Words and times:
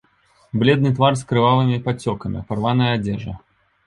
Бледны 0.61 0.91
твар 0.99 1.19
з 1.19 1.27
крывавымі 1.31 1.77
падцёкамі, 1.87 2.41
парваная 2.49 2.89
адзежа. 2.97 3.35